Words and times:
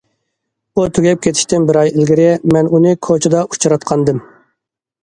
ئۇ 0.79 0.85
تۈگەپ 0.97 1.21
كېتىشتىن 1.27 1.67
بىر 1.71 1.79
ئاي 1.83 1.93
ئىلگىرى 1.93 2.27
مەن 2.57 2.73
ئۇنى 2.73 2.97
كوچىدا 3.11 3.47
ئۇچراتقانىدىم. 3.51 4.29